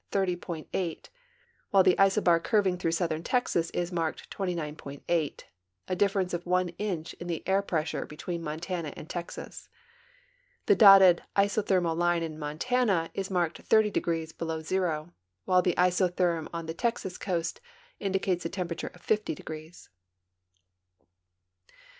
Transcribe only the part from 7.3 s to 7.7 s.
air